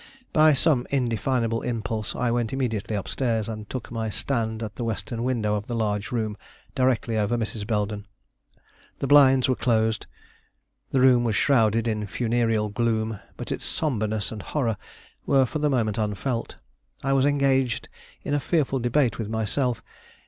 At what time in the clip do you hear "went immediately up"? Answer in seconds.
2.31-3.07